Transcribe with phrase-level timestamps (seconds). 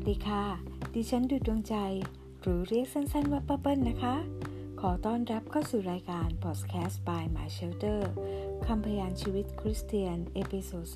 [0.00, 0.44] วัสดีค่ะ
[0.94, 1.76] ดิฉันดุดดวงใจ
[2.40, 4.16] หรือเรียกสั้นๆว่าป้าเปิ้ลนะคะ
[4.80, 8.00] ขอต้อนรับเข้าสู่รายการพอดแคสต์ by My Shelter
[8.66, 10.86] คำพยานชีวิตคริสเตียน episode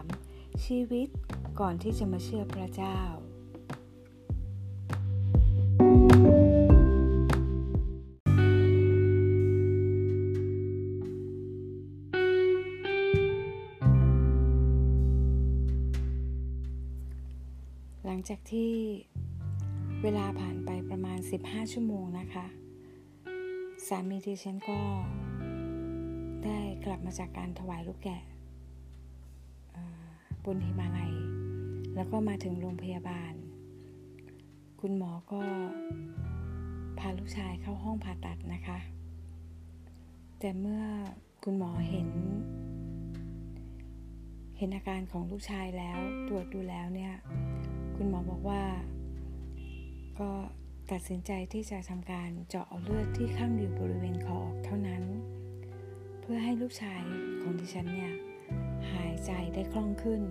[0.00, 1.08] 03 ชีวิต
[1.60, 2.98] ก่อนที่จะมาเชื่อพระเจ้า
[18.08, 18.72] หลังจากที่
[20.02, 22.46] เวลาผ่านไปประมาณ 15 ชั่วโมงนะคะ
[23.86, 24.78] สามีดิฉันก็
[26.44, 28.22] ได้กลับมาจากการถวายลูกแกะ
[30.44, 31.12] บนหิมาลัย
[31.94, 33.32] แล้วก็มาถึงโรงพยาบาล
[34.80, 35.40] คุณหมอก็
[36.98, 38.78] พาลูกชายเข้าห้องผ่าตัดนะคะ
[40.38, 40.82] แต่เมื่อ
[41.44, 42.08] คุณหมอเห็น
[44.58, 47.14] เห็นอาการของลูกชายแล้วตรวจดูแล้วเนี่ย
[48.00, 48.62] คุณหมอบอกว่า
[50.20, 50.30] ก็
[50.92, 55.02] ตัดสินใจที่จะทำการเจาะเลือดที่ข้างอยู่บริเวณคอออกเท่านั้น
[56.20, 57.02] เพื่อให้ลูกชาย
[57.40, 58.12] ของดิฉันเนี่ย
[58.92, 60.22] หายใจได้คล่องขึ้น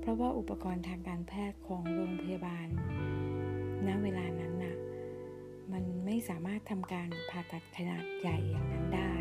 [0.00, 2.68] เพราะว่าอุปกรณ์ทางการแพทย์ของโรงพยาบาล
[3.86, 4.76] ณ เวลานั้นน่ะ
[5.72, 9.14] มันไม่สามารถทำการผ่าตัดขนาดใหญ่อย่างนั้นได้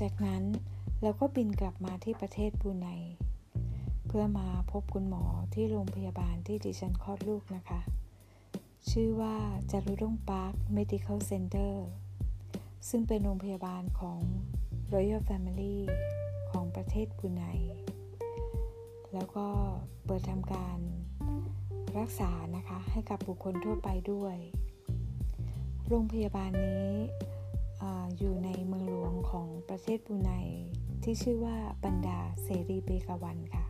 [0.00, 0.44] จากนั้น
[1.02, 2.88] เราก็บินกลับมาที่ประเทศบูไน
[4.06, 7.80] เพื่อมาพบคุณหมอที่โรงพยาบาลที่ดิฉันคลอดลูกนะคะ
[8.90, 9.36] ชื่อว่า
[9.70, 11.74] จารุดงปาร์ค Medical Center
[12.88, 14.20] ซึ่งเป็นโรงพยาบาลของ
[14.92, 15.76] Royal Family
[16.50, 17.42] ของประเทศบูไน
[19.14, 19.46] แล้วก็
[20.04, 20.78] เปิดทำการ
[21.98, 24.36] รักษานะคะให้กับบุคคลทั่วไปด้วย
[25.88, 26.90] โรงพยาบาลนี้
[28.18, 30.32] อยู่ในเมืองหลวงของประเทศบูไน
[31.02, 33.64] ที่ชื่อว่าบันดาเสรีเบกาวันค่ะ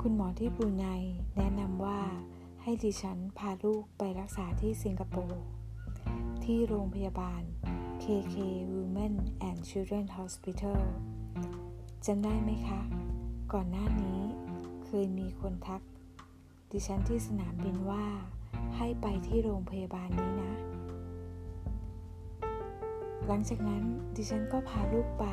[0.00, 0.86] คุณหมอที่บูไน
[1.36, 2.00] แนะนำว่า
[2.62, 5.42] ให้ดิฉันพาลูกไปรักษาที่สิงคโปร์
[6.44, 7.42] ที่โรงพยาบาล
[8.02, 8.34] KK
[8.74, 9.14] Women
[9.48, 10.80] and Children Hospital
[12.06, 13.07] จำได้ไหมคะ
[13.54, 14.20] ก่อนหน้านี้
[14.84, 15.82] เคยมีคนทัก
[16.72, 18.04] ดิฉันที่สนามบินว่า
[18.76, 20.54] ให้ไปที่โรงพยาบาลนี้นะ
[23.26, 23.82] หลังจากนั้น
[24.16, 25.24] ดิฉันก็พาลูกไป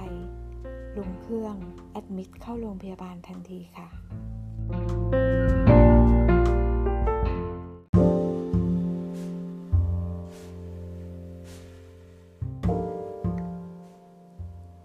[0.98, 1.56] ลงเครื่อง
[1.92, 3.88] แอดมิดเข้าโรงพยาบาลทันทีค่ะ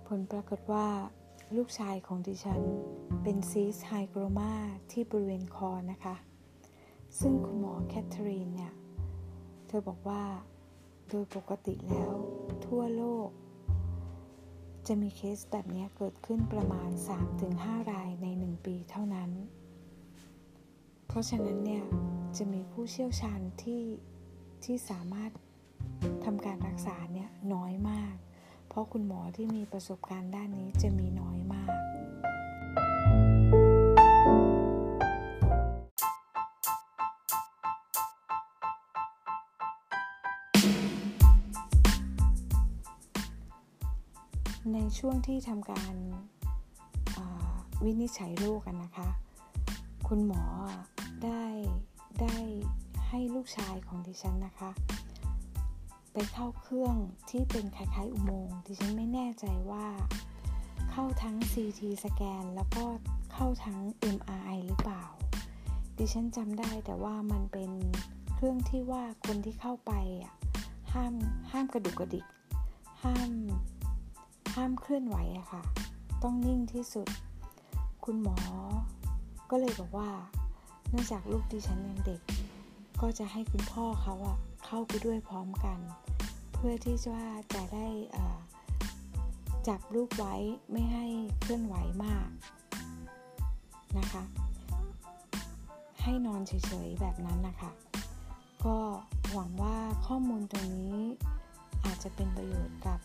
[0.07, 0.87] ผลปรากฏว่า
[1.57, 2.63] ลูกชายของดิฉัน
[3.23, 4.53] เป็น cystic hygroma
[4.91, 6.15] ที่บริเวณคอนะคะ
[7.21, 8.73] ซึ่งคุณหมอแคทเธอรีนเนี่ย
[9.67, 10.23] เธอบอกว่า
[11.09, 12.13] โดยปกติแล้ว
[12.67, 13.29] ทั่วโลก
[14.87, 16.91] จะมีเคสแบบนี้เกิดขึ้นประมาณ
[17.41, 19.31] 3-5 รายใน 1 ปีเท่านั้น
[21.07, 21.85] เพราะฉะนั้นเนี่ย
[22.37, 23.83] จะมีผู้เชี่ยวชาญที่
[24.65, 25.31] ที่สามารถ
[26.25, 27.90] ทำการรักษาเนี่ยน้อยมาก
[28.73, 31.71] เพราะคุณหมอที่มีประสบการณ์ด้านนี้จะมีน้อยมาก
[44.73, 45.95] ในช่วงที่ทำการ
[47.85, 49.09] วินิจฉัยโรคกันนะคะ
[50.09, 50.45] คุณหมอ
[51.25, 51.45] ได้
[52.21, 52.37] ได้
[53.09, 54.71] ให้ลูกชายของดิฉันนะคะ
[56.13, 56.97] ไปเข้าเครื่อง
[57.31, 59.87] ที่เป็นคล้ายๆอุโมงค์ดิฉันไม่แน่ใจว่า
[60.91, 62.85] เข้าทั้ง CT สแกนแล้วก็
[63.33, 63.79] เข้าทั้ง
[64.17, 65.05] MRI หรือเปล่า
[65.99, 67.71] ดิฉันจำได้แต่ว่ามันเป็น
[68.35, 70.35] เครื่องที่ว่าคนที่เข้าไปอะ
[70.93, 71.15] ห้าม
[71.51, 72.27] ห้ามกระดุกกระดิก
[73.03, 73.31] ห้าม
[74.55, 75.63] ห้ามเคลื่อนไหวอะค่ะ
[76.23, 77.09] ต้องนิ่งที่สุด
[78.05, 78.39] คุณหมอ
[79.51, 80.11] ก็เลยบอกว่า
[80.91, 82.21] เนื่องจากลูกดิฉันยังเด็ก
[83.01, 85.79] ก็จะให้คุณพ่อเขาอะเข้าไปด้วยพร้อมกัน
[86.53, 87.89] เพื่อที่ว่าจะได้
[89.69, 90.35] จับลูกไว้
[90.73, 91.07] ไม่ให้
[91.41, 92.29] เคลื่อนไหวมาก
[93.99, 94.23] นะคะ
[96.03, 96.53] ให้นอนเฉ
[96.87, 97.71] ยๆแบบนั้นนะคะ
[98.65, 98.79] ก็
[99.33, 99.77] หวังว่า
[100.07, 100.97] ข้อมูลตรงนี้
[101.85, 102.99] อาจจะเป็นประโยชน์กับ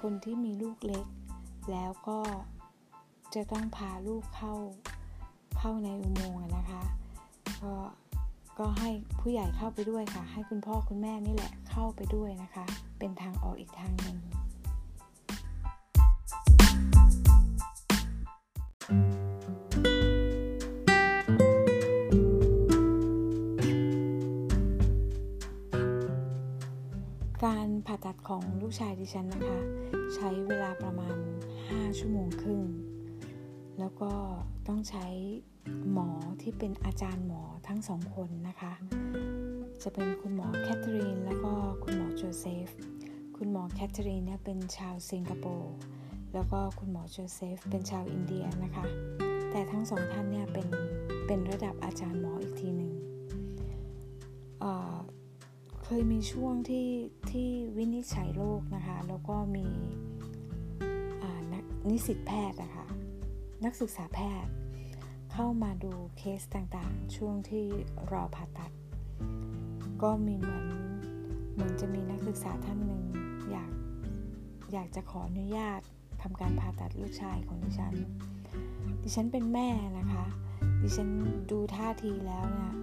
[0.00, 1.06] คนที่มีลูกเล็ก
[1.72, 2.20] แล้วก็
[3.34, 4.54] จะต้องพาลูกเข้า
[5.58, 6.82] เข้าในอุโมงค์นะคะ
[7.62, 7.74] ก็
[8.62, 8.90] ก็ให้
[9.20, 12.64] ผู้ใหญ่เข้าไปด้วยค่ะ ให้คุณพ่อคุณแม่นี่แหละเข้าไปด้วยนะคะ
[12.98, 14.16] เป็นทางออกอีกทางหนึ่ง
[27.44, 29.58] การผ่าตัดของลูกชายดิฉันนะคะ
[30.14, 31.16] ใช้เวลาประมาณ
[31.58, 32.62] 5 ชั่วโมงครึ่ง
[33.78, 34.12] แล้วก็
[34.68, 35.06] ต้องใช้
[35.92, 36.08] หมอ
[36.42, 38.72] ที่เป็นอาจารย์หมอทั้งสองคนนะคะ
[39.82, 41.52] จะเป็นคุณหมอแคทเธอรีนแล้วก็
[41.84, 42.68] คุณหมอโจเซฟ
[43.36, 45.74] คุณหมอแคทเธอรีนเนี่ยเป็นชาวสิงคโปร์
[46.34, 48.84] แล้วก็คุณหมอโจเซฟเป็นชาวอินเดียนะคะ
[49.50, 50.66] แต่ทั้งสองท่านเนี่ยเป็น
[51.26, 52.92] เป็นระดับอาจารย์หมออีกทีหนึ่ง
[55.84, 56.88] เคยมีช่วงที่
[57.30, 59.66] ที่วินิจฉัยโรคนะคะ แล้วก็มี
[61.88, 62.86] นิสิตแพทย์นะคะ
[63.64, 64.52] นักศึกษาแพทย์
[65.40, 67.66] เข้ามาดูเคสต่างๆ ช่วงที่
[68.12, 68.72] รอผ่าตัด
[70.02, 70.66] ก็มีเหมือน
[71.52, 73.02] เหมือนจะมีนักศึกษาท่านหนึ่ง
[73.50, 73.70] อยาก
[74.72, 75.80] อยากจะขออนุญาต
[76.22, 77.94] ทำการผ่าตัดลูกชายของดิฉัน
[79.02, 79.68] ดิฉันเป็นแม่
[79.98, 80.26] นะคะ
[80.82, 81.08] ดิฉัน
[81.50, 82.74] ดูท่าทีแล้วเนี่ย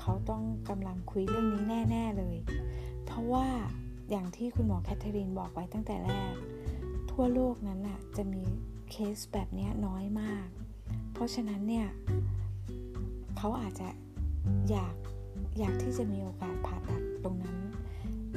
[0.00, 2.36] เขาต้องกำลังคุยเรื่องนี้แน่ ๆเลย
[3.04, 3.46] เพราะว่า
[4.10, 6.34] อย่างที่คุณหมอแคทเธอรีนบอกไว้ตั้งแต่แรก
[7.10, 8.42] ทั่วโลกนั้นน่ะจะมี
[8.90, 10.48] เคสแบบนี้น้อยมาก
[11.12, 11.86] เพราะฉะนั้นเนี่ย
[13.36, 13.88] เขาอาจจะ
[14.70, 14.94] อยาก
[15.58, 17.58] อยากที่จะมีโอกาสผ่าตัดตรงนั้น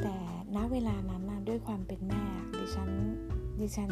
[0.01, 0.16] แต่
[0.56, 2.24] ณเวลานั้นนะด้วยความเป็นแม่
[2.60, 2.89] ดิฉัน
[3.60, 3.92] ดิฉัน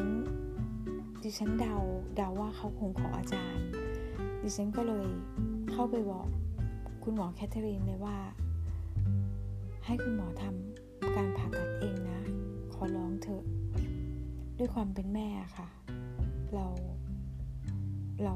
[1.23, 1.75] ดิฉันเดา
[2.15, 3.65] เดาว่าเขาคงขออาจารย์
[4.41, 5.07] ดิฉันก็เลย
[5.71, 6.27] เข้าไปบอก
[7.03, 8.17] คุณหมอแคทเธอรีนเลยว่า
[9.85, 12.21] ให้คุณหมอทำการผ่าตัดเองนะ
[12.73, 13.43] ขอร้องเถอะ
[14.57, 15.27] ด้วยความเป็นแม่
[15.57, 15.67] ค่ะ
[16.53, 16.67] เรา
[18.23, 18.35] เรา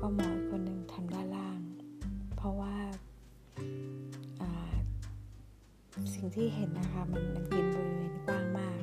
[0.00, 1.60] ก็หมออีกคนหนึ่งทำด้านล่าง
[2.36, 2.74] เพราะว่า
[6.14, 8.80] สิ่งที่เห็นนะคะมันมันกินบริเวณกว้างมาก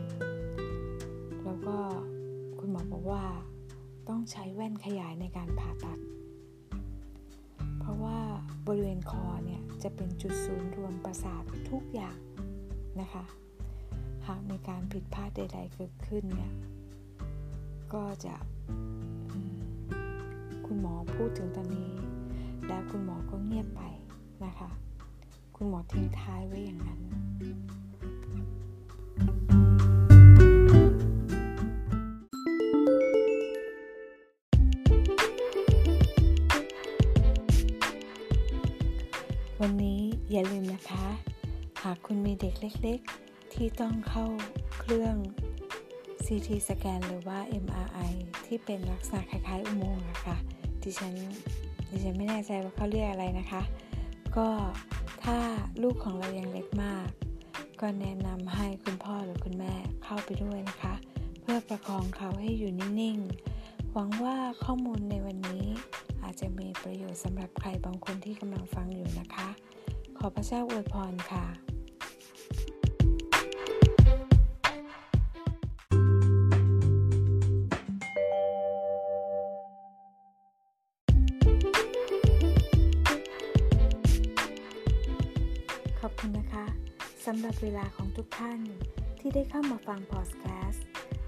[1.45, 1.77] แล้วก็
[2.59, 3.23] คุณหมอบอกว่า
[4.09, 5.99] ต้องใช้แว่นขยายในการผ่าตัด
[7.79, 8.19] เพราะว่า
[8.67, 12.17] บริเวณคอเนี่ยจะเป็นจุดศูนย์รวมประสาททุกอย่าง
[13.01, 13.25] นะคะ
[14.27, 16.53] หากมีการผิดพลาดใด ๆ เกิดขึ้นเนี่ย
[17.93, 18.35] ก็จะ
[20.75, 21.91] คุณหมอพูดถึงตอนนี้
[22.67, 23.81] แล้วคุณหมอก็เงียบไป
[24.43, 24.69] นะคะ
[25.55, 26.99] คุณหมอทิ้งท้ายไว้อย่างนั้น
[39.61, 40.01] วันนี้
[40.31, 41.05] อย่าลืมนะคะ
[41.81, 44.25] หากคุณมีเด็กเล็ก ๆ ที่ต้องเข้า
[44.79, 45.15] เครื่อง
[46.25, 48.11] CT สแกนหรือว่า MRI
[48.45, 50.37] ที่เป็นลักษณะคล้ายๆ อุโมงค์อะค่ะ
[50.85, 51.13] ดิฉัน
[51.89, 53.61] ดิฉันไม่แน่ใจว่าเขาเรียกอะไรนะคะ
[54.37, 54.47] ก็
[55.23, 55.37] ถ้า
[55.83, 57.07] ลูกของเรายังเล็กมาก
[57.81, 59.73] ก็แนะนำให้คุณพ่อหรือคุณแม่
[60.03, 60.93] เข้าไปด้วยนะคะ
[61.41, 65.65] เพื่อประคองเขาให้อยู่นิ่งๆ หวังว่าข้อมูลในวันนี้
[66.23, 69.49] อาจจะมีประโยชน์สำหรับใครบางคนที่กำลังฟังอยู่นะคะ
[70.17, 71.45] ขอพระเจ้าอวยพรค่ะ
[87.25, 88.59] สำหรับเวลาของทุกท่าน
[89.19, 90.85] ที่ได้เข้ามาฟังพอดแคสต์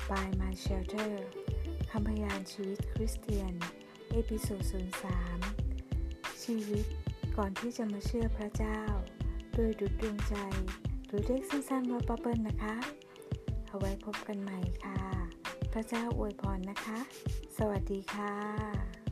[0.10, 1.14] by My Shelter
[1.92, 3.54] คำพยานชีวิตคริสเตียน
[4.12, 4.62] episode
[5.54, 6.86] 03 ชีวิต
[7.38, 8.82] ก่อนที่จะมาเชื่อพระเจ้า
[9.54, 10.36] โดยดุดดวงใจ
[11.08, 12.76] หรือเรียกสั้นๆว่า Purple นะคะ
[13.68, 15.00] เอาไว้พบกันใหม่ค่ะ
[15.74, 16.98] พระเจ้าอวยพรนะคะ
[17.58, 19.07] สวัสดีค่ะ